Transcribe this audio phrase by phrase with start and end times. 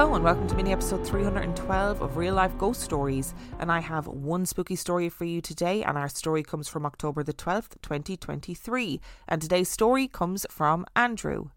[0.00, 3.34] Hello, and welcome to mini episode 312 of Real Life Ghost Stories.
[3.58, 7.22] And I have one spooky story for you today, and our story comes from October
[7.22, 8.98] the 12th, 2023.
[9.28, 11.50] And today's story comes from Andrew.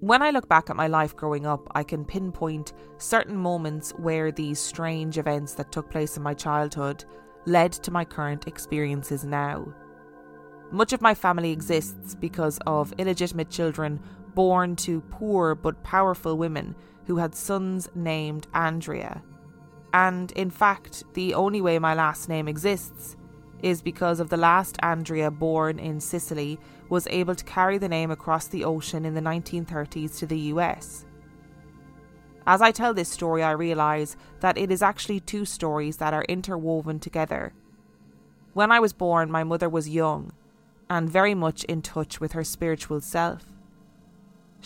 [0.00, 4.32] When I look back at my life growing up, I can pinpoint certain moments where
[4.32, 7.04] these strange events that took place in my childhood
[7.44, 9.74] led to my current experiences now.
[10.72, 14.00] Much of my family exists because of illegitimate children
[14.36, 19.22] born to poor but powerful women who had sons named Andrea.
[19.92, 23.16] And in fact, the only way my last name exists
[23.62, 26.60] is because of the last Andrea born in Sicily
[26.90, 31.06] was able to carry the name across the ocean in the 1930s to the US.
[32.46, 36.24] As I tell this story, I realise that it is actually two stories that are
[36.28, 37.54] interwoven together.
[38.52, 40.32] When I was born, my mother was young
[40.90, 43.55] and very much in touch with her spiritual self.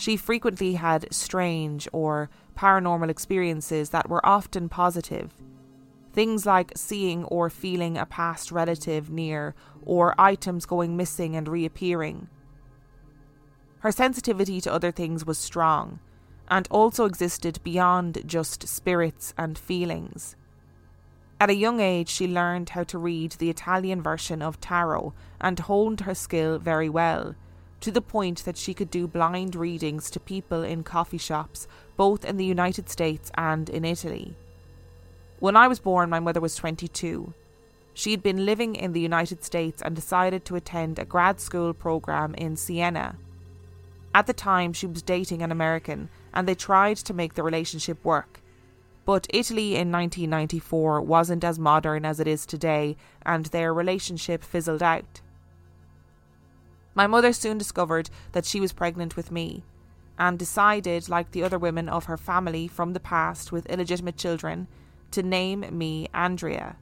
[0.01, 5.31] She frequently had strange or paranormal experiences that were often positive.
[6.11, 9.53] Things like seeing or feeling a past relative near,
[9.85, 12.29] or items going missing and reappearing.
[13.81, 15.99] Her sensitivity to other things was strong,
[16.47, 20.35] and also existed beyond just spirits and feelings.
[21.39, 25.59] At a young age, she learned how to read the Italian version of tarot and
[25.59, 27.35] honed her skill very well,
[27.81, 32.23] to the point that she could do blind readings to people in coffee shops, both
[32.23, 34.35] in the United States and in Italy.
[35.39, 37.33] When I was born, my mother was 22.
[37.93, 41.73] She had been living in the United States and decided to attend a grad school
[41.73, 43.17] program in Siena.
[44.13, 48.03] At the time, she was dating an American, and they tried to make the relationship
[48.05, 48.41] work.
[49.05, 52.95] But Italy in 1994 wasn't as modern as it is today,
[53.25, 55.21] and their relationship fizzled out.
[56.93, 59.63] My mother soon discovered that she was pregnant with me,
[60.17, 64.67] and decided, like the other women of her family from the past with illegitimate children,
[65.11, 66.75] to name me Andrea.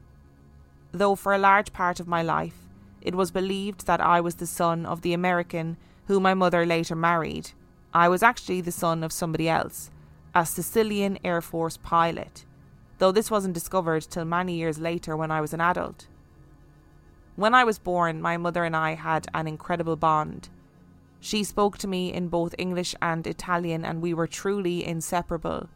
[0.92, 2.68] Though for a large part of my life,
[3.02, 5.78] it was believed that I was the son of the American
[6.08, 7.52] who my mother later married,
[7.94, 9.91] I was actually the son of somebody else
[10.36, 12.46] a Sicilian Air Force pilot,
[13.00, 16.08] though this wasn't discovered till many years later when I was an adult.
[17.39, 20.50] When I was born, my mother and I had an incredible bond.
[21.22, 25.69] She spoke to me in both English and Italian, and we were truly inseparable.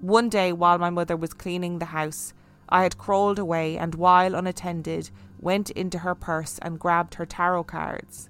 [0.00, 2.34] One day, while my mother was cleaning the house,
[2.68, 7.62] I had crawled away and, while unattended, went into her purse and grabbed her tarot
[7.62, 8.28] cards.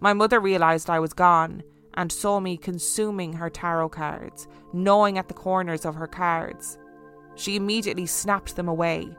[0.00, 1.62] My mother realised I was gone
[1.92, 6.78] and saw me consuming her tarot cards, gnawing at the corners of her cards.
[7.34, 9.14] She immediately snapped them away.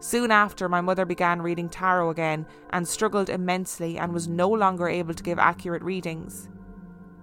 [0.00, 4.88] Soon after, my mother began reading tarot again and struggled immensely and was no longer
[4.88, 6.48] able to give accurate readings.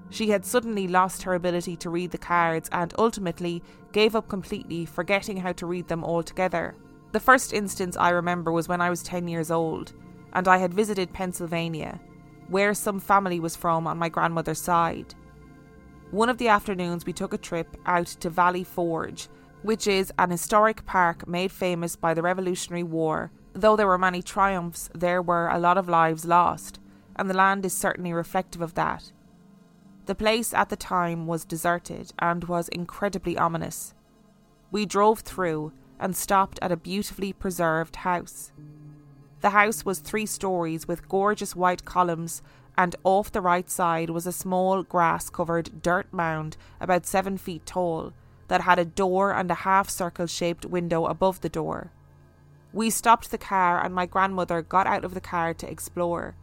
[0.09, 3.61] She had suddenly lost her ability to read the cards and ultimately
[3.91, 6.75] gave up completely, forgetting how to read them altogether.
[7.11, 9.93] The first instance I remember was when I was 10 years old,
[10.33, 11.99] and I had visited Pennsylvania
[12.47, 15.13] where some family was from on my grandmother's side.
[16.11, 19.27] One of the afternoons, we took a trip out to Valley Forge,
[19.63, 23.31] which is an historic park made famous by the Revolutionary War.
[23.53, 26.79] Though there were many triumphs, there were a lot of lives lost,
[27.15, 29.11] and the land is certainly reflective of that.
[30.05, 33.93] The place at the time was deserted and was incredibly ominous.
[34.71, 38.51] We drove through and stopped at a beautifully preserved house.
[39.41, 42.41] The house was three stories with gorgeous white columns,
[42.77, 47.65] and off the right side was a small grass covered dirt mound about seven feet
[47.65, 48.13] tall
[48.47, 51.91] that had a door and a half circle shaped window above the door.
[52.73, 56.35] We stopped the car, and my grandmother got out of the car to explore.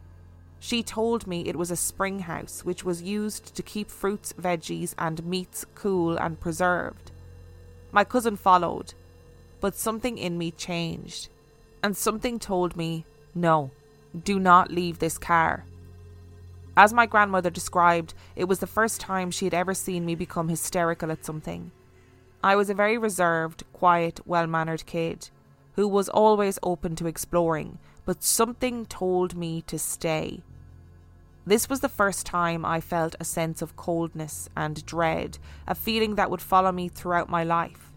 [0.59, 4.95] She told me it was a spring house which was used to keep fruits, veggies,
[4.97, 7.11] and meats cool and preserved.
[7.91, 8.93] My cousin followed,
[9.61, 11.29] but something in me changed
[11.85, 13.69] and something told me, no,
[14.23, 15.65] do not leave this car.
[16.75, 20.49] As my grandmother described, it was the first time she had ever seen me become
[20.49, 21.69] hysterical at something.
[22.45, 25.31] I was a very reserved, quiet, well mannered kid
[25.73, 30.43] who was always open to exploring, but something told me to stay.
[31.47, 36.13] This was the first time I felt a sense of coldness and dread, a feeling
[36.15, 37.91] that would follow me throughout my life.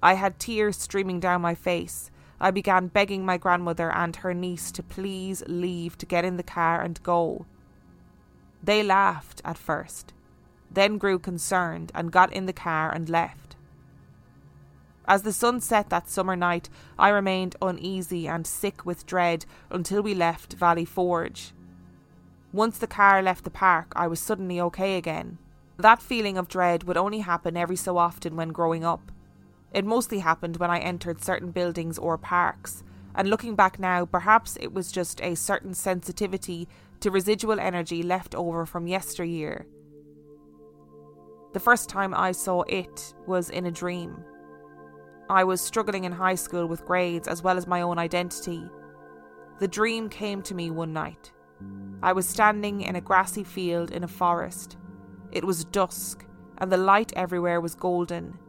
[0.00, 4.70] I had tears streaming down my face, I began begging my grandmother and her niece
[4.72, 7.46] to please leave to get in the car and go.
[8.62, 10.12] They laughed at first,
[10.70, 13.39] then grew concerned and got in the car and left.
[15.10, 20.02] As the sun set that summer night, I remained uneasy and sick with dread until
[20.04, 21.52] we left Valley Forge.
[22.52, 25.38] Once the car left the park, I was suddenly okay again.
[25.78, 29.10] That feeling of dread would only happen every so often when growing up.
[29.72, 34.56] It mostly happened when I entered certain buildings or parks, and looking back now, perhaps
[34.60, 36.68] it was just a certain sensitivity
[37.00, 39.66] to residual energy left over from yesteryear.
[41.52, 44.24] The first time I saw it was in a dream.
[45.30, 48.68] I was struggling in high school with grades as well as my own identity.
[49.60, 51.30] The dream came to me one night.
[52.02, 54.76] I was standing in a grassy field in a forest.
[55.30, 56.26] It was dusk,
[56.58, 58.40] and the light everywhere was golden.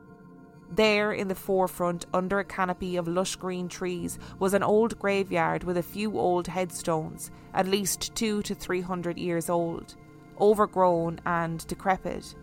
[0.72, 5.64] There, in the forefront, under a canopy of lush green trees, was an old graveyard
[5.64, 9.98] with a few old headstones, at least two to three hundred years old,
[10.40, 12.34] overgrown and decrepit.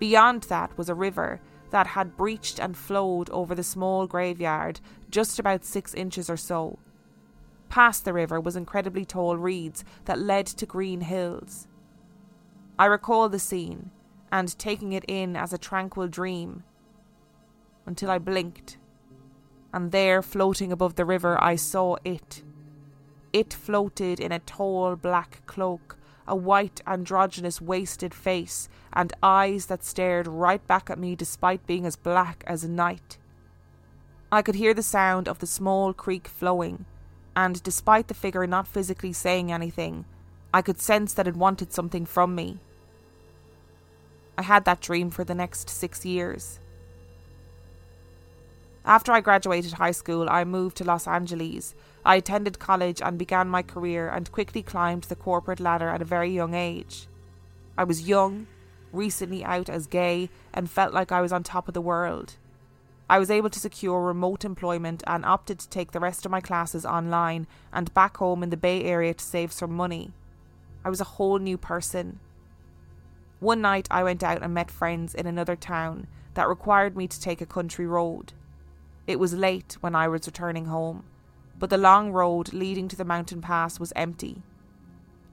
[0.00, 1.40] Beyond that was a river
[1.72, 4.80] that had breached and flowed over the small graveyard
[5.10, 6.78] just about six inches or so.
[7.68, 11.66] Past the river was incredibly tall reeds that led to green hills.
[12.78, 13.90] I recall the scene
[14.30, 16.62] and taking it in as a tranquil dream
[17.86, 18.78] until I blinked.
[19.72, 22.42] And there, floating above the river, I saw it.
[23.32, 25.96] It floated in a tall black cloak,
[26.26, 31.86] a white, androgynous, wasted face, and eyes that stared right back at me despite being
[31.86, 33.18] as black as night.
[34.30, 36.84] I could hear the sound of the small creek flowing,
[37.36, 40.04] and despite the figure not physically saying anything,
[40.54, 42.58] I could sense that it wanted something from me.
[44.36, 46.58] I had that dream for the next six years.
[48.84, 51.74] After I graduated high school, I moved to Los Angeles.
[52.04, 56.06] I attended college and began my career and quickly climbed the corporate ladder at a
[56.06, 57.06] very young age.
[57.78, 58.48] I was young,
[58.92, 62.36] recently out as gay, and felt like I was on top of the world.
[63.08, 66.40] I was able to secure remote employment and opted to take the rest of my
[66.40, 70.12] classes online and back home in the Bay Area to save some money.
[70.84, 72.18] I was a whole new person.
[73.38, 77.20] One night I went out and met friends in another town that required me to
[77.20, 78.32] take a country road.
[79.06, 81.04] It was late when I was returning home,
[81.62, 84.42] but the long road leading to the mountain pass was empty.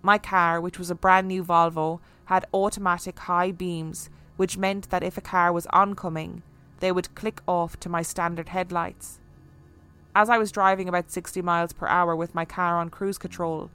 [0.04, 5.02] My car, which was a brand new Volvo, had automatic high beams, which meant that
[5.02, 6.44] if a car was oncoming,
[6.82, 9.20] they would click off to my standard headlights.
[10.14, 13.72] As I was driving about 60 miles per hour with my car on cruise control,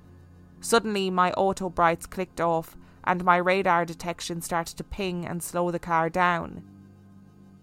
[0.61, 5.73] suddenly my auto brights clicked off and my radar detection started to ping and slow
[5.73, 6.63] the car down.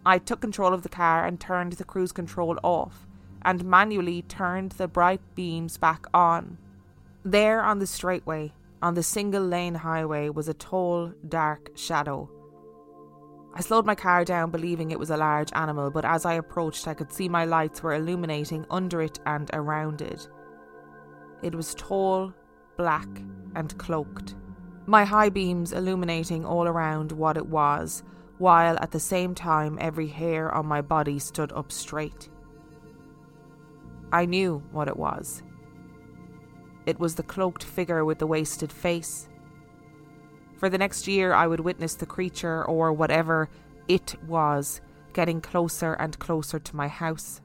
[0.05, 3.07] I took control of the car and turned the cruise control off,
[3.43, 6.57] and manually turned the bright beams back on.
[7.23, 12.29] There on the straightway, on the single lane highway, was a tall, dark shadow.
[13.53, 16.88] I slowed my car down, believing it was a large animal, but as I approached,
[16.88, 20.27] I could see my lights were illuminating under it and around it.
[21.44, 22.33] It was tall,
[22.77, 23.09] black,
[23.55, 24.35] and cloaked,
[24.85, 28.03] my high beams illuminating all around what it was
[28.37, 32.29] while at the same time every hair on my body stood up straight.
[34.11, 35.44] I knew what it was.
[36.85, 39.30] It was the cloaked figure with the wasted face.
[40.57, 43.49] For the next year, I would witness the creature, or whatever
[43.87, 44.81] it was,
[45.13, 47.41] getting closer and closer to my house.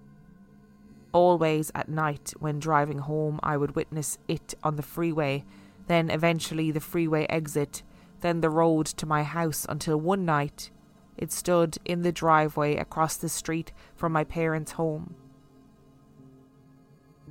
[1.13, 5.45] Always at night, when driving home, I would witness it on the freeway,
[5.87, 7.83] then eventually the freeway exit,
[8.21, 10.71] then the road to my house until one night
[11.17, 15.15] it stood in the driveway across the street from my parents' home.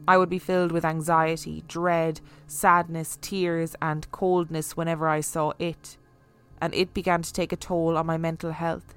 [0.08, 5.98] I would be filled with anxiety, dread, sadness, tears, and coldness whenever I saw it,
[6.62, 8.94] and it began to take a toll on my mental health.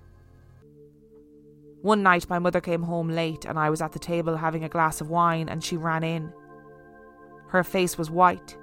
[1.80, 4.68] One night, my mother came home late, and I was at the table having a
[4.68, 6.32] glass of wine, and she ran in.
[7.48, 8.58] Her face was white,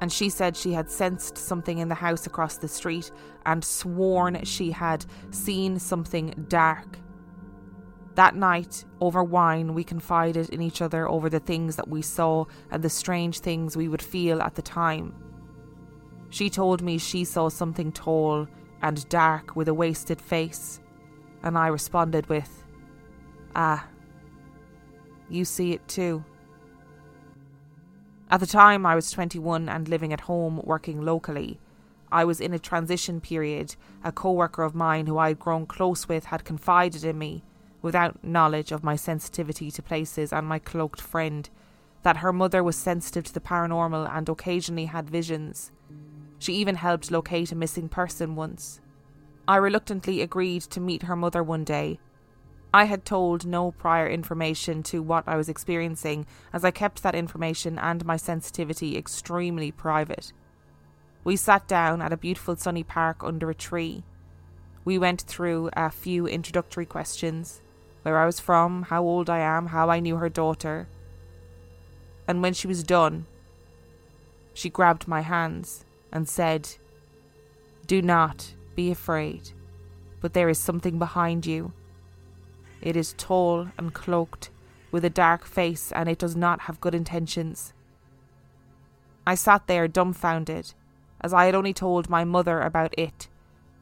[0.00, 3.10] and she said she had sensed something in the house across the street
[3.44, 6.98] and sworn she had seen something dark.
[8.20, 12.44] That night, over wine, we confided in each other over the things that we saw
[12.70, 15.14] and the strange things we would feel at the time.
[16.28, 18.46] She told me she saw something tall
[18.82, 20.82] and dark with a wasted face,
[21.42, 22.62] and I responded with,
[23.56, 23.86] Ah,
[25.30, 26.22] you see it too.
[28.30, 31.58] At the time, I was 21 and living at home, working locally.
[32.12, 33.76] I was in a transition period.
[34.04, 37.44] A co worker of mine who I had grown close with had confided in me,
[37.82, 41.48] without knowledge of my sensitivity to places and my cloaked friend,
[42.02, 45.72] that her mother was sensitive to the paranormal and occasionally had visions.
[46.38, 48.80] She even helped locate a missing person once.
[49.46, 51.98] I reluctantly agreed to meet her mother one day,
[52.72, 57.16] I had told no prior information to what I was experiencing, as I kept that
[57.16, 60.32] information and my sensitivity extremely private.
[61.24, 64.04] We sat down at a beautiful sunny park under a tree.
[64.84, 67.60] We went through a few introductory questions
[68.02, 70.88] where I was from, how old I am, how I knew her daughter.
[72.26, 73.26] And when she was done,
[74.54, 76.68] she grabbed my hands and said,
[77.86, 79.50] Do not be afraid,
[80.20, 81.72] but there is something behind you.
[82.80, 84.50] It is tall and cloaked,
[84.90, 87.72] with a dark face, and it does not have good intentions.
[89.26, 90.72] I sat there dumbfounded,
[91.20, 93.28] as I had only told my mother about it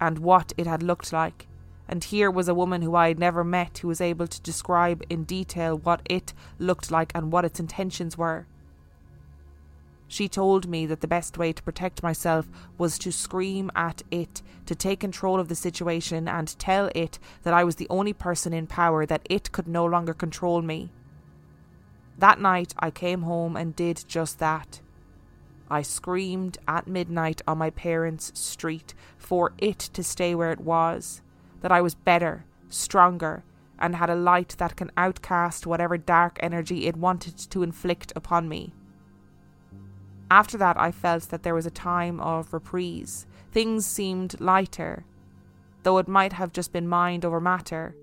[0.01, 1.47] and what it had looked like.
[1.89, 5.03] And here was a woman who I had never met who was able to describe
[5.09, 8.47] in detail what it looked like and what its intentions were.
[10.07, 14.43] She told me that the best way to protect myself was to scream at it,
[14.65, 18.55] to take control of the situation, and tell it that I was the only person
[18.55, 20.91] in power, that it could no longer control me.
[22.17, 24.81] That night I came home and did just that.
[25.71, 31.21] I screamed at midnight on my parents' street for it to stay where it was,
[31.61, 33.45] that I was better, stronger,
[33.79, 38.49] and had a light that can outcast whatever dark energy it wanted to inflict upon
[38.49, 38.73] me.
[40.31, 43.27] After that, I felt that there was a time of reprise.
[43.53, 45.05] Things seemed lighter,
[45.85, 47.95] though it might have just been mind over matter.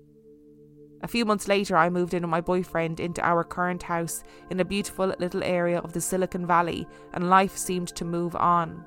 [1.02, 4.58] A few months later, I moved in with my boyfriend into our current house in
[4.58, 8.84] a beautiful little area of the Silicon Valley, and life seemed to move on.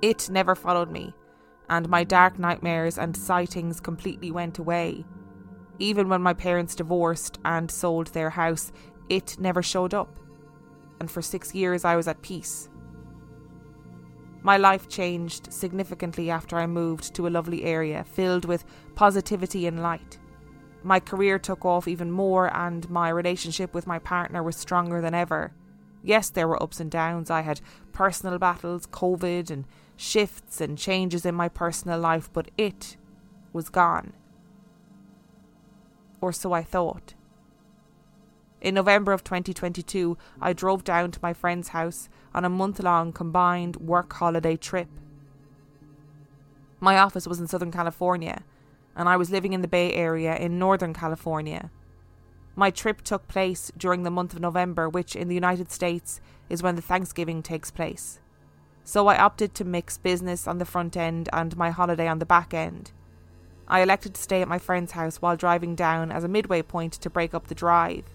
[0.00, 1.12] It never followed me,
[1.70, 5.04] and my dark nightmares and sightings completely went away.
[5.78, 8.72] Even when my parents divorced and sold their house,
[9.08, 10.18] it never showed up,
[11.00, 12.68] and for six years I was at peace.
[14.42, 19.82] My life changed significantly after I moved to a lovely area filled with positivity and
[19.82, 20.18] light.
[20.82, 25.14] My career took off even more, and my relationship with my partner was stronger than
[25.14, 25.52] ever.
[26.02, 27.30] Yes, there were ups and downs.
[27.30, 27.60] I had
[27.92, 29.64] personal battles, COVID, and
[29.96, 32.96] shifts and changes in my personal life, but it
[33.52, 34.12] was gone.
[36.20, 37.14] Or so I thought.
[38.60, 43.12] In November of 2022, I drove down to my friend's house on a month long
[43.12, 44.88] combined work holiday trip.
[46.80, 48.42] My office was in Southern California,
[48.96, 51.70] and I was living in the Bay Area in Northern California.
[52.58, 56.60] My trip took place during the month of November, which in the United States is
[56.60, 58.18] when the Thanksgiving takes place.
[58.82, 62.26] So I opted to mix business on the front end and my holiday on the
[62.26, 62.90] back end.
[63.68, 66.94] I elected to stay at my friend's house while driving down as a midway point
[66.94, 68.06] to break up the drive.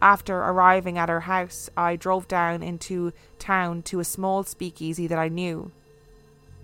[0.00, 5.18] After arriving at her house, I drove down into town to a small speakeasy that
[5.18, 5.72] I knew.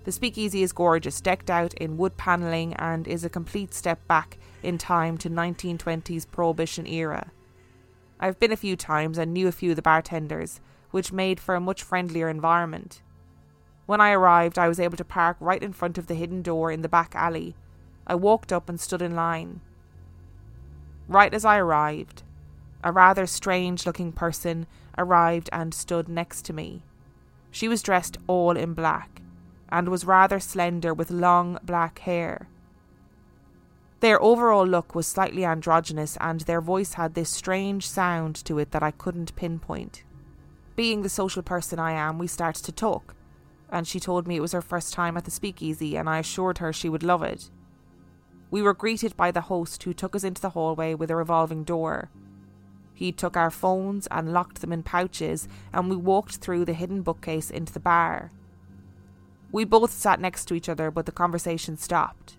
[0.05, 4.39] The speakeasy is gorgeous, decked out in wood panelling, and is a complete step back
[4.63, 7.31] in time to 1920s Prohibition era.
[8.19, 11.55] I've been a few times and knew a few of the bartenders, which made for
[11.55, 13.01] a much friendlier environment.
[13.85, 16.71] When I arrived, I was able to park right in front of the hidden door
[16.71, 17.55] in the back alley.
[18.07, 19.61] I walked up and stood in line.
[21.07, 22.23] Right as I arrived,
[22.83, 24.67] a rather strange looking person
[24.97, 26.83] arrived and stood next to me.
[27.51, 29.21] She was dressed all in black
[29.69, 32.47] and was rather slender with long black hair.
[34.03, 38.71] Their overall look was slightly androgynous, and their voice had this strange sound to it
[38.71, 40.03] that I couldn't pinpoint.
[40.75, 43.15] Being the social person I am, we started to talk,
[43.69, 46.57] and she told me it was her first time at the speakeasy, and I assured
[46.57, 47.49] her she would love it.
[48.51, 51.63] We were greeted by the host, who took us into the hallway with a revolving
[51.63, 52.09] door.
[52.93, 57.03] He took our phones and locked them in pouches, and we walked through the hidden
[57.03, 58.33] bookcase into the bar.
[59.53, 62.35] We both sat next to each other, but the conversation stopped.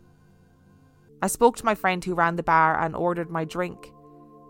[1.23, 3.93] I spoke to my friend who ran the bar and ordered my drink.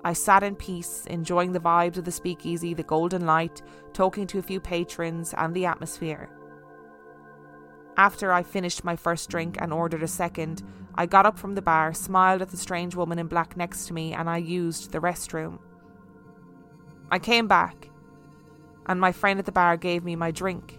[0.05, 4.39] I sat in peace, enjoying the vibes of the speakeasy, the golden light, talking to
[4.39, 6.29] a few patrons, and the atmosphere.
[7.97, 10.63] After I finished my first drink and ordered a second,
[10.97, 13.95] I got up from the bar, smiled at the strange woman in black next to
[13.95, 15.59] me, and I used the restroom.
[17.11, 17.89] I came back,
[18.87, 20.79] and my friend at the bar gave me my drink.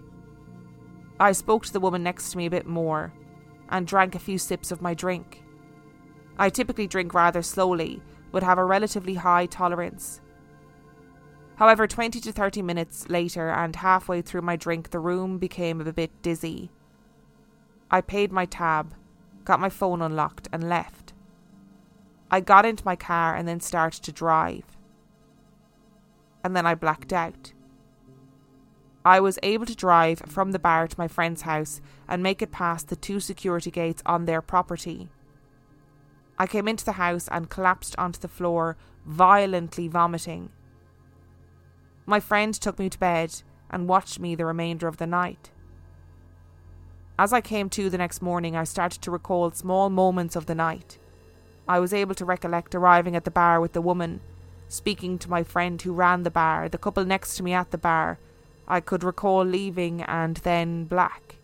[1.19, 3.13] I spoke to the woman next to me a bit more
[3.69, 5.44] and drank a few sips of my drink.
[6.37, 8.01] I typically drink rather slowly,
[8.31, 10.21] but have a relatively high tolerance.
[11.55, 15.93] However, 20 to 30 minutes later, and halfway through my drink, the room became a
[15.93, 16.69] bit dizzy.
[17.89, 18.93] I paid my tab,
[19.45, 21.13] got my phone unlocked, and left.
[22.29, 24.65] I got into my car and then started to drive.
[26.43, 27.53] And then I blacked out.
[29.05, 32.51] I was able to drive from the bar to my friend's house and make it
[32.51, 35.09] past the two security gates on their property.
[36.37, 40.49] I came into the house and collapsed onto the floor, violently vomiting.
[42.05, 45.51] My friend took me to bed and watched me the remainder of the night.
[47.17, 50.55] As I came to the next morning, I started to recall small moments of the
[50.55, 50.97] night.
[51.67, 54.19] I was able to recollect arriving at the bar with the woman,
[54.67, 57.77] speaking to my friend who ran the bar, the couple next to me at the
[57.77, 58.19] bar.
[58.67, 61.34] I could recall leaving and then black.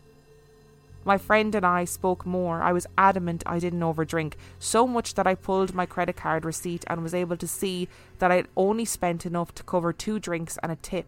[1.04, 2.62] My friend and I spoke more.
[2.62, 6.84] I was adamant I didn't overdrink, so much that I pulled my credit card receipt
[6.86, 10.58] and was able to see that I had only spent enough to cover two drinks
[10.62, 11.06] and a tip.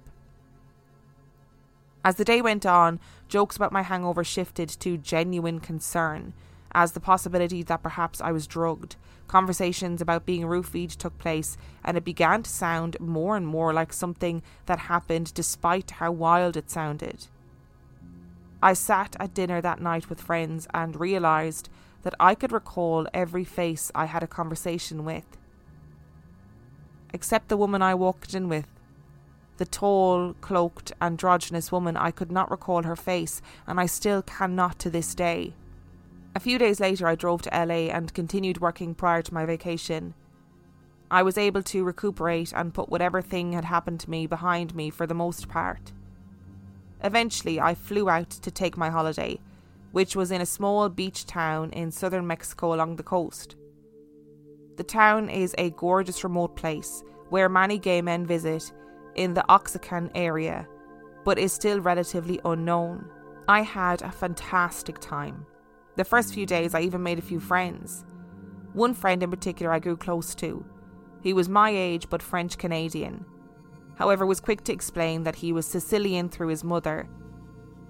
[2.05, 2.99] As the day went on,
[3.29, 6.35] jokes about my hangover shifted to genuine concern,
[6.73, 8.97] as the possibility that perhaps I was drugged.
[9.29, 13.93] Conversations about being roofied took place, and it began to sound more and more like
[13.93, 17.29] something that happened despite how wild it sounded.
[18.65, 21.69] I sat at dinner that night with friends and realised
[22.01, 25.37] that I could recall every face I had a conversation with.
[27.13, 28.67] Except the woman I walked in with.
[29.59, 34.79] The tall, cloaked, androgynous woman, I could not recall her face, and I still cannot
[34.79, 35.53] to this day.
[36.35, 40.15] A few days later, I drove to LA and continued working prior to my vacation.
[41.11, 44.89] I was able to recuperate and put whatever thing had happened to me behind me
[44.89, 45.93] for the most part.
[47.05, 49.39] Eventually, I flew out to take my holiday,
[49.93, 53.57] which was in a small beach town in southern Mexico along the coast.
[54.77, 58.73] The town is a gorgeous remote place where many gay men visit
[59.15, 60.67] in the Oaxacan area,
[61.25, 63.09] but is still relatively unknown.
[63.49, 65.47] I had a fantastic time.
[65.97, 68.05] The first few days, I even made a few friends.
[68.73, 70.65] One friend in particular I grew close to.
[71.23, 73.25] He was my age but French Canadian.
[73.97, 77.09] However, was quick to explain that he was Sicilian through his mother.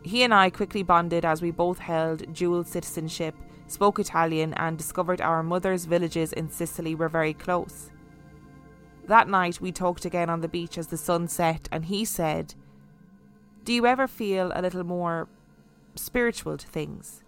[0.03, 3.35] He and I quickly bonded as we both held dual citizenship,
[3.67, 7.91] spoke Italian, and discovered our mother's villages in Sicily were very close.
[9.07, 12.55] That night we talked again on the beach as the sun set, and he said,
[13.65, 15.29] Do you ever feel a little more
[15.95, 17.23] spiritual to things?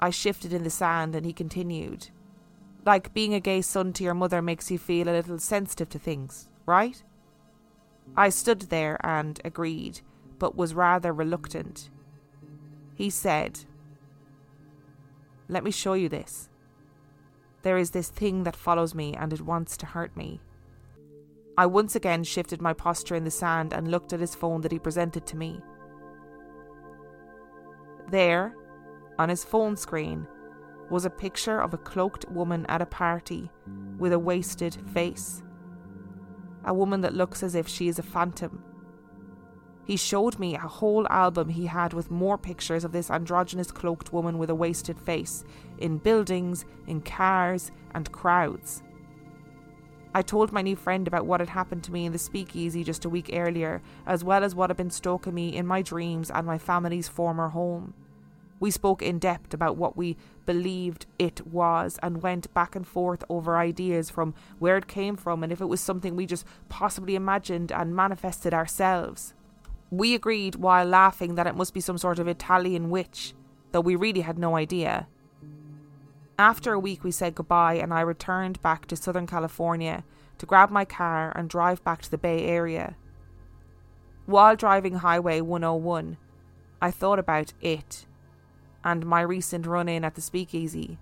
[0.00, 2.10] I shifted in the sand, and he continued,
[2.84, 5.98] Like being a gay son to your mother makes you feel a little sensitive to
[5.98, 7.02] things, right?
[8.16, 10.00] I stood there and agreed,
[10.38, 11.90] but was rather reluctant.
[12.94, 13.60] He said,
[15.48, 16.48] Let me show you this.
[17.62, 20.40] There is this thing that follows me and it wants to hurt me.
[21.56, 24.72] I once again shifted my posture in the sand and looked at his phone that
[24.72, 25.60] he presented to me.
[28.10, 28.54] There,
[29.18, 30.26] on his phone screen,
[30.88, 33.50] was a picture of a cloaked woman at a party
[33.98, 35.42] with a wasted face.
[36.68, 38.62] A woman that looks as if she is a phantom.
[39.86, 44.12] He showed me a whole album he had with more pictures of this androgynous cloaked
[44.12, 45.46] woman with a wasted face,
[45.78, 48.82] in buildings, in cars, and crowds.
[50.14, 53.06] I told my new friend about what had happened to me in the speakeasy just
[53.06, 56.46] a week earlier, as well as what had been stalking me in my dreams and
[56.46, 57.94] my family's former home.
[58.60, 63.22] We spoke in depth about what we believed it was and went back and forth
[63.28, 67.14] over ideas from where it came from and if it was something we just possibly
[67.14, 69.34] imagined and manifested ourselves.
[69.90, 73.34] We agreed while laughing that it must be some sort of Italian witch,
[73.72, 75.06] though we really had no idea.
[76.38, 80.04] After a week, we said goodbye, and I returned back to Southern California
[80.38, 82.96] to grab my car and drive back to the Bay Area.
[84.26, 86.16] While driving Highway 101,
[86.80, 88.06] I thought about it
[88.88, 90.96] and my recent run in at the speakeasy.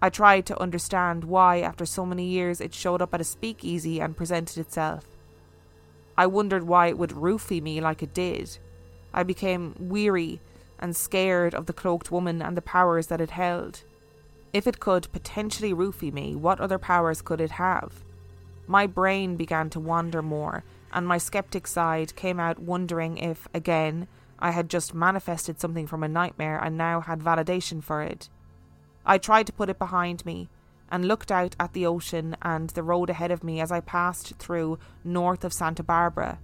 [0.00, 4.00] I tried to understand why, after so many years, it showed up at a speakeasy
[4.00, 5.04] and presented itself.
[6.16, 8.58] I wondered why it would roofie me like it did.
[9.14, 10.40] I became weary
[10.80, 13.84] and scared of the cloaked woman and the powers that it held.
[14.52, 18.04] If it could potentially roofie me, what other powers could it have?
[18.66, 24.08] My brain began to wander more, and my skeptic side came out wondering if, again,
[24.38, 28.28] I had just manifested something from a nightmare and now had validation for it.
[29.04, 30.48] I tried to put it behind me,
[30.90, 34.34] and looked out at the ocean and the road ahead of me as I passed
[34.38, 36.38] through north of Santa Barbara.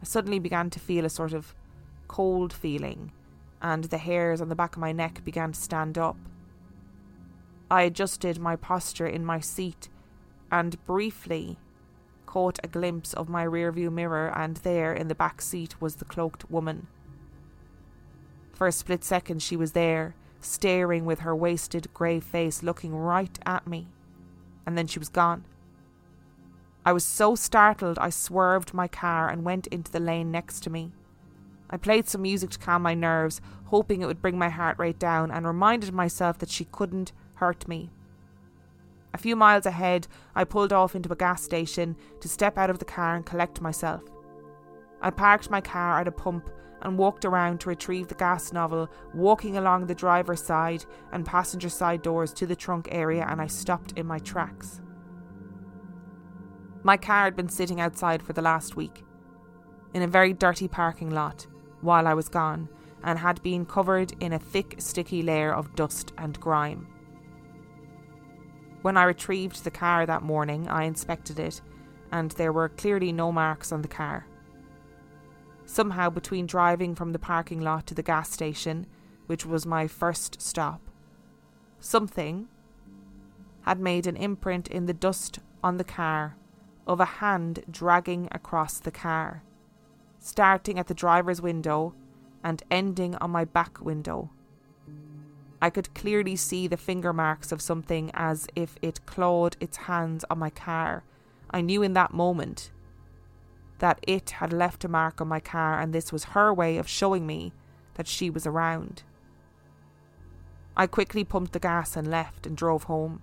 [0.00, 1.54] I suddenly began to feel a sort of
[2.06, 3.12] cold feeling,
[3.60, 6.16] and the hairs on the back of my neck began to stand up.
[7.70, 9.90] I adjusted my posture in my seat
[10.50, 11.58] and briefly
[12.28, 16.04] caught a glimpse of my rearview mirror, and there in the back seat was the
[16.04, 16.86] cloaked woman.
[18.52, 23.38] For a split second, she was there, staring with her wasted grey face looking right
[23.46, 23.88] at me,
[24.66, 25.46] and then she was gone.
[26.84, 30.70] I was so startled I swerved my car and went into the lane next to
[30.70, 30.92] me.
[31.70, 34.98] I played some music to calm my nerves, hoping it would bring my heart rate
[34.98, 37.88] down, and reminded myself that she couldn't hurt me.
[39.18, 42.78] A few miles ahead, I pulled off into a gas station to step out of
[42.78, 44.00] the car and collect myself.
[45.02, 46.48] I parked my car at a pump
[46.82, 51.68] and walked around to retrieve the gas nozzle, walking along the driver's side and passenger
[51.68, 54.80] side doors to the trunk area, and I stopped in my tracks.
[56.84, 59.02] My car had been sitting outside for the last week,
[59.94, 61.44] in a very dirty parking lot,
[61.80, 62.68] while I was gone,
[63.02, 66.86] and had been covered in a thick, sticky layer of dust and grime.
[68.82, 71.60] When I retrieved the car that morning, I inspected it,
[72.12, 74.26] and there were clearly no marks on the car.
[75.66, 78.86] Somehow, between driving from the parking lot to the gas station,
[79.26, 80.80] which was my first stop,
[81.80, 82.48] something
[83.62, 86.36] had made an imprint in the dust on the car
[86.86, 89.42] of a hand dragging across the car,
[90.18, 91.94] starting at the driver's window
[92.42, 94.30] and ending on my back window.
[95.60, 100.24] I could clearly see the finger marks of something as if it clawed its hands
[100.30, 101.04] on my car.
[101.50, 102.70] I knew in that moment
[103.78, 106.88] that it had left a mark on my car, and this was her way of
[106.88, 107.52] showing me
[107.94, 109.02] that she was around.
[110.76, 113.20] I quickly pumped the gas and left and drove home.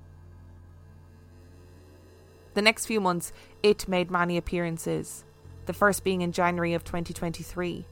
[2.53, 3.31] The next few months,
[3.63, 5.23] it made many appearances,
[5.65, 7.85] the first being in January of 2023.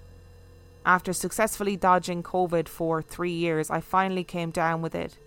[0.85, 5.17] After successfully dodging COVID for three years, I finally came down with it.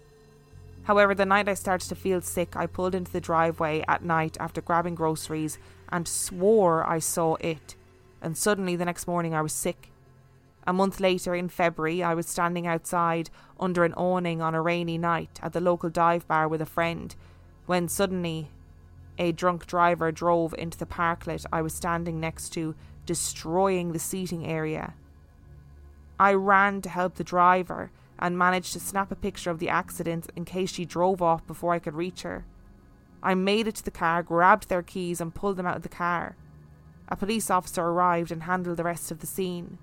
[0.83, 4.37] However, the night I started to feel sick, I pulled into the driveway at night
[4.39, 7.75] after grabbing groceries and swore I saw it.
[8.21, 9.91] And suddenly, the next morning, I was sick.
[10.67, 14.99] A month later, in February, I was standing outside under an awning on a rainy
[14.99, 17.15] night at the local dive bar with a friend
[17.67, 18.51] when suddenly
[19.19, 22.75] a drunk driver drove into the parklet I was standing next to,
[23.07, 24.95] destroying the seating area.
[26.19, 30.31] I ran to help the driver and managed to snap a picture of the accident
[30.35, 32.47] in case she drove off before I could reach her.
[33.23, 35.89] I made it to the car, grabbed their keys, and pulled them out of the
[35.89, 36.37] car.
[37.09, 39.79] A police officer arrived and handled the rest of the scene.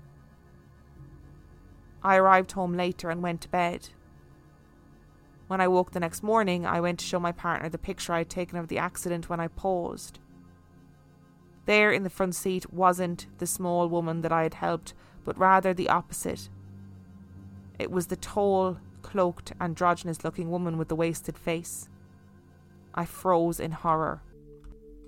[2.02, 3.90] I arrived home later and went to bed.
[5.46, 8.18] When I woke the next morning, I went to show my partner the picture I
[8.18, 10.18] had taken of the accident when I paused.
[11.66, 14.94] There in the front seat wasn't the small woman that I had helped,
[15.24, 16.48] but rather the opposite.
[17.78, 21.88] It was the tall, cloaked, androgynous looking woman with the wasted face.
[22.94, 24.22] I froze in horror.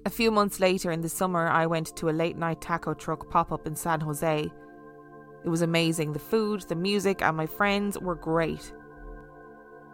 [0.05, 3.29] A few months later in the summer, I went to a late night taco truck
[3.31, 4.51] pop up in San Jose.
[5.45, 6.13] It was amazing.
[6.13, 8.73] The food, the music, and my friends were great.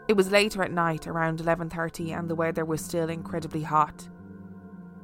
[0.09, 4.09] It was later at night, around 11:30, and the weather was still incredibly hot.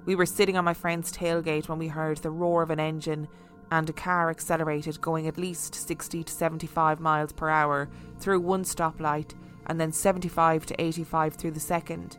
[0.05, 3.29] We were sitting on my friend's tailgate when we heard the roar of an engine
[3.71, 8.65] and a car accelerated going at least 60 to 75 miles per hour through one
[8.65, 9.35] stoplight
[9.67, 12.19] and then 75 to 85 through the second.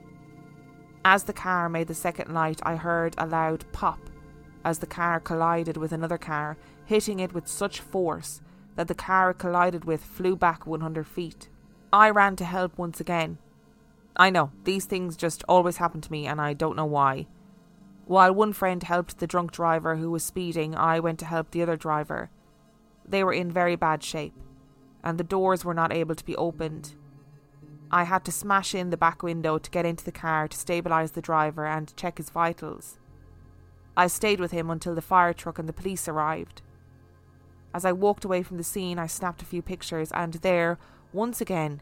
[1.03, 3.99] As the car made the second light, I heard a loud pop
[4.63, 8.41] as the car collided with another car, hitting it with such force
[8.75, 11.49] that the car it collided with flew back 100 feet.
[11.91, 13.37] I ran to help once again.
[14.15, 17.27] I know, these things just always happen to me, and I don't know why.
[18.09, 21.61] While one friend helped the drunk driver who was speeding, I went to help the
[21.61, 22.31] other driver.
[23.07, 24.33] They were in very bad shape,
[25.03, 26.95] and the doors were not able to be opened,
[27.91, 31.13] I had to smash in the back window to get into the car to stabilise
[31.13, 32.99] the driver and check his vitals.
[33.97, 36.61] I stayed with him until the fire truck and the police arrived.
[37.73, 40.77] As I walked away from the scene, I snapped a few pictures, and there,
[41.13, 41.81] once again,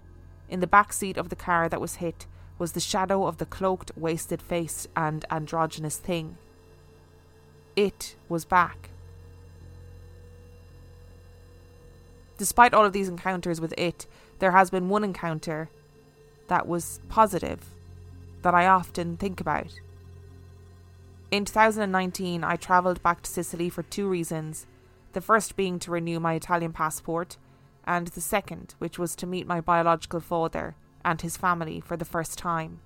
[0.49, 2.25] in the back seat of the car that was hit,
[2.59, 6.37] was the shadow of the cloaked, wasted face and androgynous thing.
[7.75, 8.89] It was back.
[12.37, 14.05] Despite all of these encounters with it,
[14.39, 15.69] there has been one encounter
[16.47, 17.59] that was positive
[18.41, 19.79] that I often think about.
[21.29, 24.65] In 2019, I travelled back to Sicily for two reasons
[25.13, 27.37] the first being to renew my Italian passport,
[27.85, 32.05] and the second, which was to meet my biological father and his family for the
[32.05, 32.79] first time.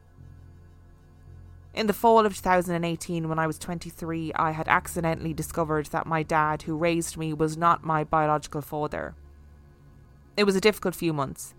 [1.73, 6.21] In the fall of 2018, when I was 23, I had accidentally discovered that my
[6.21, 9.15] dad, who raised me, was not my biological father.
[10.35, 11.53] It was a difficult few months,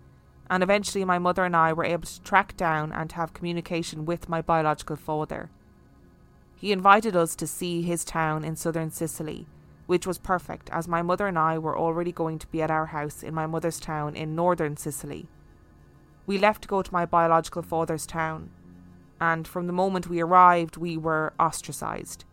[0.51, 4.29] and eventually my mother and I were able to track down and have communication with
[4.29, 5.49] my biological father.
[6.55, 9.47] He invited us to see his town in southern Sicily,
[9.87, 12.85] which was perfect as my mother and I were already going to be at our
[12.87, 15.27] house in my mother's town in northern Sicily.
[16.25, 18.49] We left to go to my biological father's town,
[19.19, 22.25] and from the moment we arrived, we were ostracised.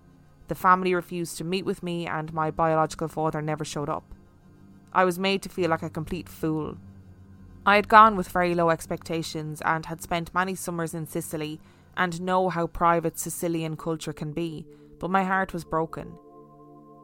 [0.48, 4.04] The family refused to meet with me, and my biological father never showed up.
[4.92, 6.76] I was made to feel like a complete fool
[7.66, 11.60] I had gone with very low expectations and had spent many summers in Sicily
[11.96, 14.66] and know how private Sicilian culture can be,
[14.98, 16.14] but my heart was broken.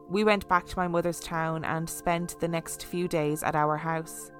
[0.09, 3.77] We went back to my mother's town and spent the next few days at our
[3.77, 4.31] house.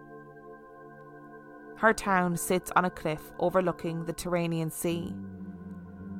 [1.77, 5.13] Her town sits on a cliff overlooking the Tyrrhenian Sea.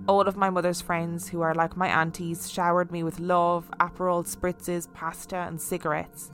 [0.08, 4.24] All of my mother's friends, who are like my aunties, showered me with love, Aperol
[4.24, 6.32] spritzes, pasta, and cigarettes.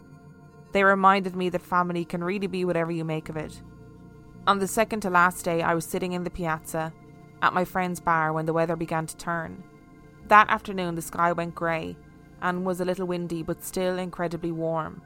[0.73, 3.61] They reminded me that family can really be whatever you make of it.
[4.45, 6.91] On the second to last day, I was sitting in the piazza
[7.41, 9.63] at my friend's bar when the weather began to turn.
[10.27, 11.95] That afternoon, the sky went grey
[12.41, 15.01] and was a little windy but still incredibly warm.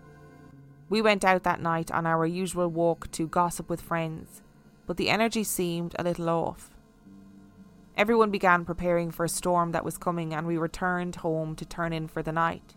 [0.89, 4.41] We went out that night on our usual walk to gossip with friends,
[4.86, 6.71] but the energy seemed a little off.
[7.97, 11.91] Everyone began preparing for a storm that was coming, and we returned home to turn
[11.91, 12.76] in for the night.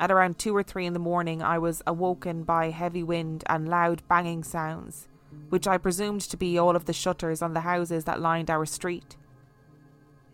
[0.00, 3.68] At around two or three in the morning, I was awoken by heavy wind and
[3.68, 5.08] loud banging sounds,
[5.50, 8.64] which I presumed to be all of the shutters on the houses that lined our
[8.64, 9.16] street.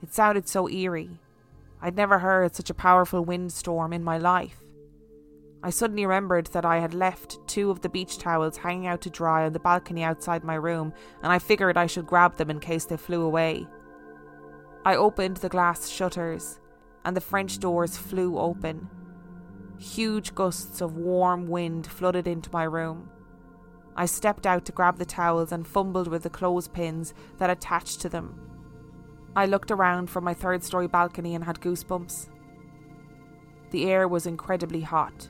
[0.00, 1.18] It sounded so eerie.
[1.82, 4.62] I'd never heard such a powerful windstorm in my life.
[5.60, 9.10] I suddenly remembered that I had left two of the beach towels hanging out to
[9.10, 10.92] dry on the balcony outside my room,
[11.22, 13.66] and I figured I should grab them in case they flew away.
[14.84, 16.60] I opened the glass shutters,
[17.04, 18.88] and the French doors flew open.
[19.78, 23.10] Huge gusts of warm wind flooded into my room.
[23.96, 28.08] I stepped out to grab the towels and fumbled with the clothespins that attached to
[28.08, 28.40] them.
[29.34, 32.28] I looked around from my third story balcony and had goosebumps.
[33.70, 35.28] The air was incredibly hot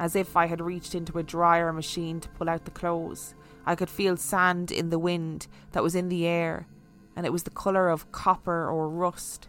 [0.00, 3.34] as if I had reached into a dryer machine to pull out the clothes.
[3.66, 6.66] I could feel sand in the wind that was in the air,
[7.14, 9.48] and it was the colour of copper or rust.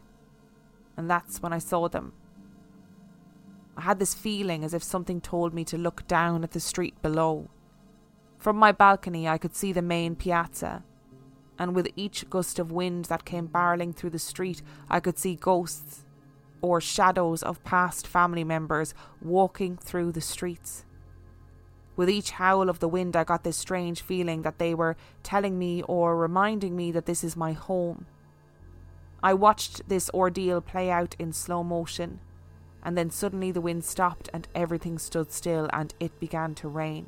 [0.98, 2.12] And that's when I saw them.
[3.78, 7.02] I had this feeling as if something told me to look down at the street
[7.02, 7.50] below.
[8.38, 10.84] From my balcony, I could see the main piazza,
[11.58, 15.36] and with each gust of wind that came barreling through the street, I could see
[15.36, 16.04] ghosts
[16.62, 20.86] or shadows of past family members walking through the streets.
[21.96, 25.60] With each howl of the wind, I got this strange feeling that they were telling
[25.60, 28.06] me or reminding me that this is my home.
[29.22, 32.20] I watched this ordeal play out in slow motion,
[32.82, 37.08] and then suddenly the wind stopped and everything stood still and it began to rain.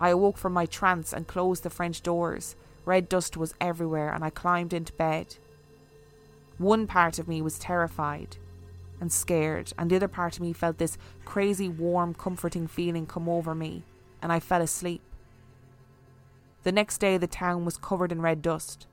[0.00, 2.54] I awoke from my trance and closed the French doors.
[2.84, 5.36] Red dust was everywhere, and I climbed into bed.
[6.58, 8.36] One part of me was terrified
[9.00, 13.28] and scared, and the other part of me felt this crazy, warm, comforting feeling come
[13.28, 13.84] over me,
[14.20, 15.00] and I fell asleep.
[16.64, 18.88] The next day, the town was covered in red dust.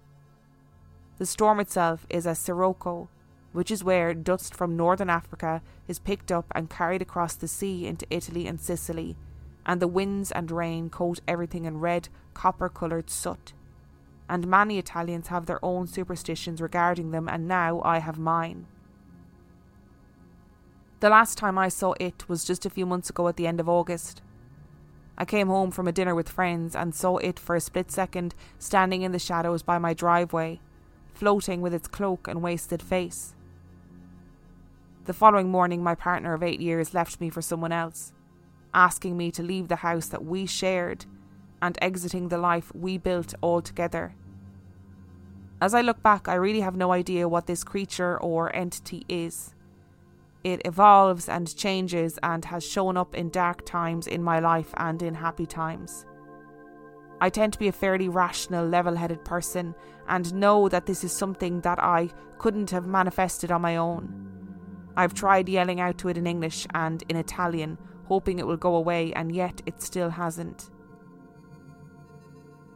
[1.18, 3.10] The storm itself is a sirocco,
[3.52, 7.88] which is where dust from northern Africa is picked up and carried across the sea
[7.88, 9.16] into Italy and Sicily,
[9.66, 13.54] and the winds and rain coat everything in red, copper coloured soot
[14.30, 18.68] and many Italians have their own superstitions regarding them, and now I have mine.
[21.00, 23.60] The last time I saw it was just a few months ago at the end
[23.60, 24.22] of August.
[25.18, 28.34] I came home from a dinner with friends and saw it for a split second
[28.58, 30.60] standing in the shadows by my driveway,
[31.14, 33.36] floating with its cloak and wasted face.
[35.06, 38.12] The following morning, my partner of eight years left me for someone else,
[38.74, 41.06] asking me to leave the house that we shared
[41.66, 44.14] and exiting the life we built all together.
[45.60, 49.56] As I look back, I really have no idea what this creature or entity is.
[50.44, 55.02] It evolves and changes and has shown up in dark times in my life and
[55.02, 56.06] in happy times.
[57.20, 59.74] I tend to be a fairly rational, level headed person
[60.08, 64.04] and know that this is something that I couldn't have manifested on my own.
[64.96, 68.76] I've tried yelling out to it in English and in Italian, hoping it will go
[68.76, 70.70] away, and yet it still hasn't.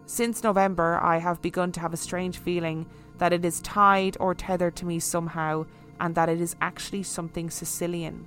[0.10, 2.88] Since November, I have begun to have a strange feeling
[3.19, 5.67] that it is tied or tethered to me somehow,
[6.00, 8.26] and that it is actually something Sicilian.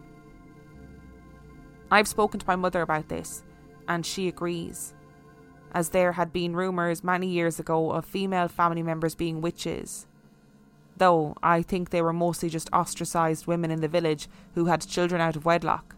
[1.91, 3.43] I've spoken to my mother about this,
[3.89, 4.95] and she agrees,
[5.73, 10.07] as there had been rumours many years ago of female family members being witches.
[10.97, 15.21] Though I think they were mostly just ostracised women in the village who had children
[15.21, 15.97] out of wedlock.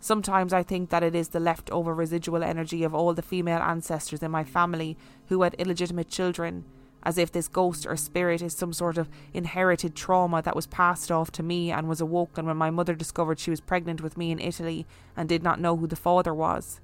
[0.00, 4.22] Sometimes I think that it is the leftover residual energy of all the female ancestors
[4.22, 4.96] in my family
[5.28, 6.64] who had illegitimate children,
[7.02, 11.10] as if this ghost or spirit is some sort of inherited trauma that was passed
[11.10, 14.30] off to me and was awoken when my mother discovered she was pregnant with me
[14.30, 16.80] in Italy and did not know who the father was.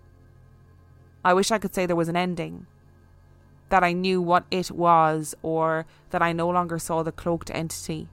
[1.25, 2.66] I wish I could say there was an ending.
[3.68, 8.09] That I knew what it was, or that I no longer saw the cloaked entity.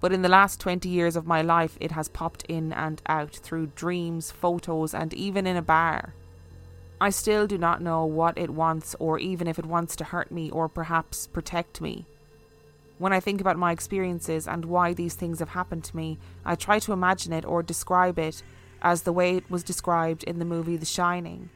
[0.00, 3.34] But in the last 20 years of my life, it has popped in and out
[3.34, 6.14] through dreams, photos, and even in a bar.
[7.00, 10.30] I still do not know what it wants, or even if it wants to hurt
[10.30, 12.06] me or perhaps protect me.
[12.98, 16.56] When I think about my experiences and why these things have happened to me, I
[16.56, 18.42] try to imagine it or describe it
[18.82, 21.50] as the way it was described in the movie The Shining.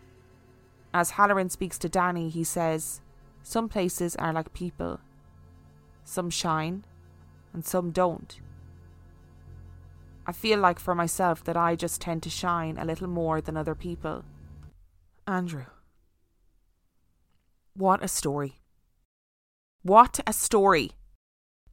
[0.94, 3.00] As Hallorann speaks to Danny, he says,
[3.42, 5.00] Some places are like people.
[6.04, 6.84] Some shine,
[7.52, 8.40] and some don't.
[10.26, 13.56] I feel like for myself that I just tend to shine a little more than
[13.56, 14.24] other people.
[15.26, 15.64] Andrew.
[17.74, 18.60] What a story.
[19.82, 20.92] What a story.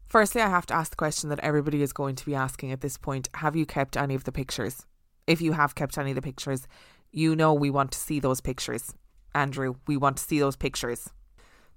[0.08, 2.82] Firstly, I have to ask the question that everybody is going to be asking at
[2.82, 4.86] this point Have you kept any of the pictures?
[5.28, 6.68] If you have kept any of the pictures,
[7.12, 8.96] you know we want to see those pictures.
[9.36, 11.10] Andrew, we want to see those pictures.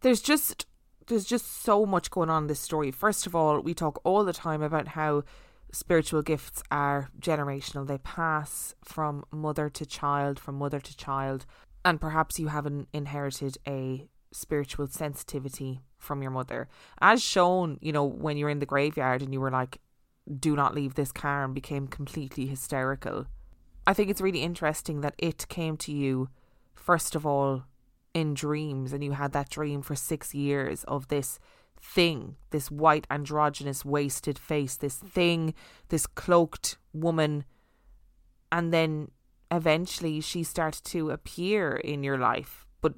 [0.01, 0.67] There's just
[1.13, 2.91] there's just so much going on in this story.
[2.91, 5.25] First of all, we talk all the time about how
[5.71, 7.87] spiritual gifts are generational.
[7.87, 11.45] They pass from mother to child, from mother to child,
[11.85, 16.69] and perhaps you haven't inherited a spiritual sensitivity from your mother.
[17.01, 19.79] As shown, you know, when you're in the graveyard and you were like,
[20.41, 23.27] do not leave this car and became completely hysterical.
[23.87, 26.29] I think it's really interesting that it came to you,
[26.75, 27.65] first of all,
[28.15, 31.39] in dreams, and you had that dream for six years of this
[31.81, 35.55] thing, this white, androgynous, wasted face, this thing,
[35.89, 37.45] this cloaked woman.
[38.51, 39.11] And then
[39.51, 42.95] eventually she started to appear in your life, but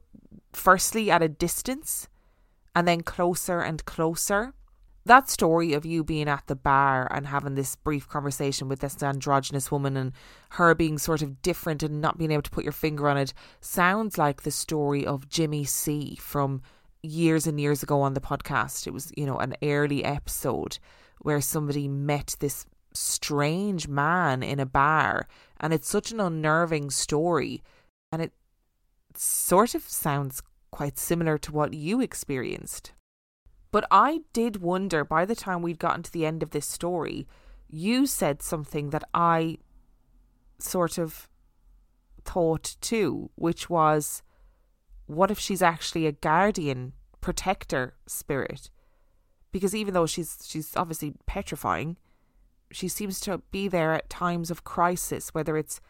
[0.52, 2.08] firstly at a distance
[2.74, 4.52] and then closer and closer.
[5.06, 9.02] That story of you being at the bar and having this brief conversation with this
[9.02, 10.12] androgynous woman and
[10.50, 13.34] her being sort of different and not being able to put your finger on it
[13.60, 16.62] sounds like the story of Jimmy C from
[17.02, 18.86] years and years ago on the podcast.
[18.86, 20.78] It was, you know, an early episode
[21.20, 22.64] where somebody met this
[22.94, 25.28] strange man in a bar
[25.60, 27.62] and it's such an unnerving story
[28.10, 28.32] and it
[29.14, 32.92] sort of sounds quite similar to what you experienced.
[33.74, 37.26] But I did wonder by the time we'd gotten to the end of this story,
[37.68, 39.58] you said something that I
[40.60, 41.28] sort of
[42.24, 44.22] thought too, which was
[45.06, 48.70] what if she's actually a guardian protector spirit?
[49.50, 51.96] Because even though she's she's obviously petrifying,
[52.70, 55.80] she seems to be there at times of crisis, whether it's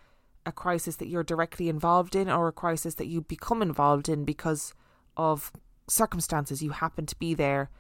[0.47, 4.25] a crisis that you're directly involved in or a crisis that you become involved in
[4.25, 4.73] because
[5.19, 5.53] of
[5.87, 7.71] circumstances you happened to be there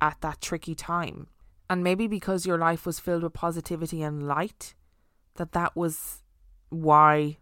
[0.00, 1.28] at that tricky time
[1.70, 4.74] and maybe because your life was filled with positivity and light
[5.36, 6.22] that that was
[6.70, 7.36] why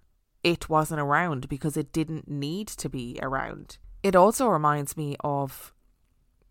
[0.45, 5.73] it wasn't around because it didn't need to be around it also reminds me of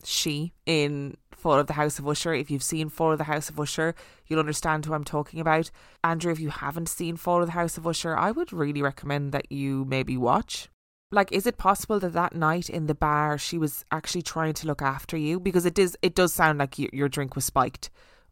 [0.03, 2.33] she in Fall of the House of Usher.
[2.33, 3.95] If you've seen Fall of the House of Usher,
[4.27, 5.71] you'll understand who I'm talking about.
[6.03, 9.31] Andrew, if you haven't seen Fall of the House of Usher, I would really recommend
[9.31, 10.69] that you maybe watch.
[11.11, 14.67] Like, is it possible that that night in the bar she was actually trying to
[14.67, 15.39] look after you?
[15.39, 17.89] Because it does, it does sound like you, your drink was spiked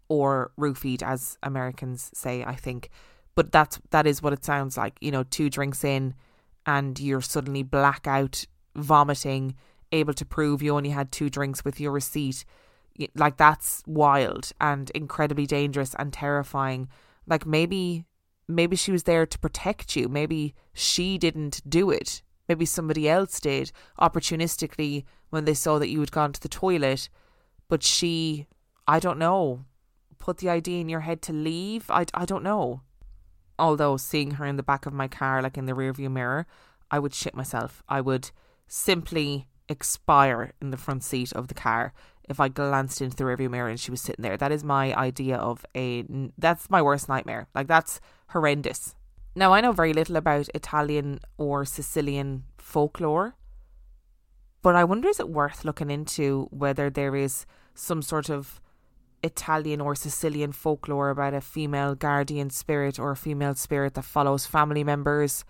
[0.10, 2.44] or roofied, as Americans say.
[2.44, 2.90] I think,
[3.36, 4.96] but that's that is what it sounds like.
[5.02, 6.14] You know, two drinks in,
[6.68, 9.56] and you're suddenly blackout, vomiting,
[9.92, 12.46] able to prove you only had two drinks with your receipt
[13.16, 16.88] like that's wild and incredibly dangerous and terrifying
[17.28, 18.06] like maybe
[18.48, 23.40] maybe she was there to protect you maybe she didn't do it maybe somebody else
[23.40, 27.10] did opportunistically when they saw that you had gone to the toilet
[27.68, 28.48] but she
[28.88, 29.64] i don't know
[30.18, 32.82] put the idea in your head to leave i, I don't know
[33.60, 36.46] although seeing her in the back of my car like in the rearview mirror
[36.90, 38.32] i would shit myself i would
[38.68, 41.94] simply expire in the front seat of the car
[42.28, 44.38] if I glanced into the rearview mirror and she was sitting there.
[44.38, 46.06] That is my idea of a.
[46.38, 47.48] That's my worst nightmare.
[47.56, 48.96] Like, that's horrendous.
[49.38, 53.36] Now, I know very little about Italian or Sicilian folklore,
[54.64, 58.60] but I wonder is it worth looking into whether there is some sort of
[59.22, 64.48] Italian or Sicilian folklore about a female guardian spirit or a female spirit that follows
[64.48, 65.46] family members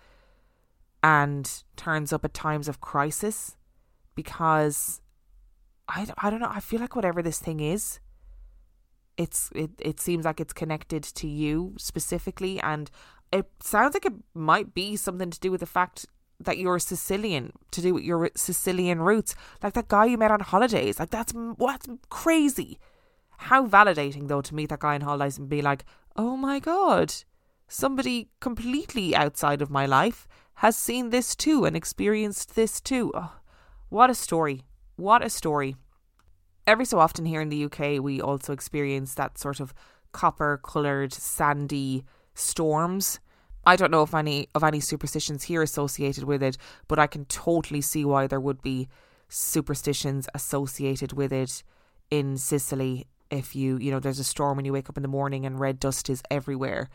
[1.02, 3.56] and turns up at times of crisis
[4.14, 5.00] because
[5.88, 6.52] I, I don't know.
[6.52, 8.00] I feel like whatever this thing is,
[9.16, 12.90] it's it, it seems like it's connected to you specifically, and
[13.32, 16.06] it sounds like it might be something to do with the fact
[16.40, 20.40] that you're Sicilian, to do with your Sicilian roots, like that guy you met on
[20.40, 20.98] holidays.
[20.98, 22.78] Like that's what's crazy.
[23.38, 25.84] How validating though to meet that guy on holidays and be like,
[26.16, 27.14] oh my god,
[27.66, 33.12] somebody completely outside of my life has seen this too and experienced this too.
[33.14, 33.32] Oh,
[33.88, 34.62] what a story!
[34.96, 35.76] What a story.
[36.66, 39.72] Every so often here in the UK, we also experience that sort of
[40.12, 42.04] copper coloured, sandy
[42.38, 43.20] storms.
[43.66, 47.24] I don't know if any of any superstitions here associated with it, but I can
[47.26, 48.88] totally see why there would be
[49.28, 51.62] superstitions associated with it
[52.10, 55.08] in Sicily if you, you know, there's a storm when you wake up in the
[55.08, 56.88] morning and red dust is everywhere.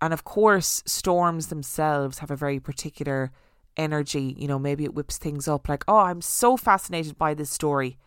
[0.00, 3.32] And of course, storms themselves have a very particular
[3.76, 4.36] energy.
[4.38, 7.98] You know, maybe it whips things up like, oh, I'm so fascinated by this story.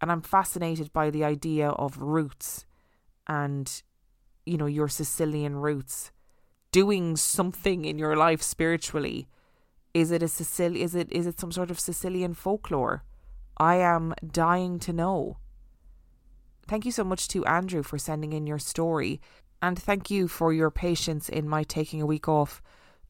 [0.00, 2.66] And I'm fascinated by the idea of roots
[3.26, 3.82] and,
[4.46, 6.12] you know, your Sicilian roots
[6.72, 9.26] doing something in your life spiritually.
[9.94, 10.84] Is it a Sicilian?
[10.84, 13.04] Is it is it some sort of Sicilian folklore?
[13.56, 15.38] I am dying to know.
[16.68, 19.20] Thank you so much to Andrew for sending in your story.
[19.60, 22.62] And thank you for your patience in my taking a week off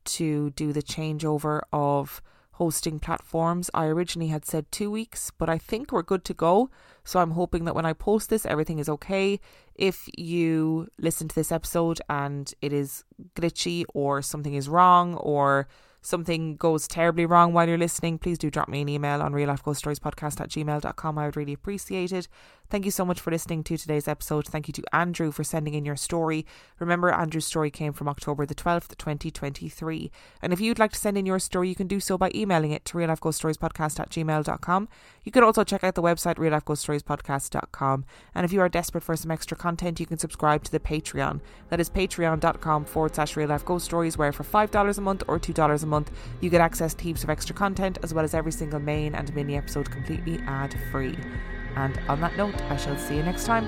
[0.04, 2.22] to do the changeover of
[2.58, 3.70] hosting platforms.
[3.72, 6.70] I originally had said two weeks, but I think we're good to go.
[7.04, 9.38] So I'm hoping that when I post this, everything is okay.
[9.76, 13.04] If you listen to this episode and it is
[13.36, 15.68] glitchy or something is wrong or
[16.00, 19.48] something goes terribly wrong while you're listening, please do drop me an email on real
[19.48, 21.18] life ghost stories podcast at gmail.com.
[21.18, 22.28] I would really appreciate it.
[22.70, 24.46] Thank you so much for listening to today's episode.
[24.46, 26.44] Thank you to Andrew for sending in your story.
[26.78, 30.10] Remember, Andrew's story came from October the 12th, 2023.
[30.42, 32.72] And if you'd like to send in your story, you can do so by emailing
[32.72, 34.88] it to real life ghost stories podcast at gmail.com.
[35.24, 38.04] You can also check out the website real life ghost stories podcast.com.
[38.34, 41.40] And if you are desperate for some extra content, you can subscribe to the Patreon.
[41.70, 45.40] That is patreon.com forward slash real life ghost stories, where for $5 a month or
[45.40, 46.10] $2 a month,
[46.42, 49.34] you get access to heaps of extra content as well as every single main and
[49.34, 51.16] mini episode completely ad free.
[51.78, 53.66] And on that note, I shall see you next time.